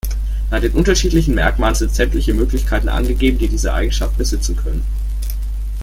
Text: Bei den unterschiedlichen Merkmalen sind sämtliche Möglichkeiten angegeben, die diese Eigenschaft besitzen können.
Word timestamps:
Bei 0.49 0.59
den 0.59 0.71
unterschiedlichen 0.71 1.35
Merkmalen 1.35 1.75
sind 1.75 1.93
sämtliche 1.93 2.33
Möglichkeiten 2.33 2.89
angegeben, 2.89 3.37
die 3.37 3.49
diese 3.49 3.71
Eigenschaft 3.71 4.17
besitzen 4.17 4.55
können. 4.55 4.81